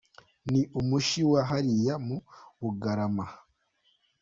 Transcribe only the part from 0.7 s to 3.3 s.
umushi wa hariya mu Bugarama.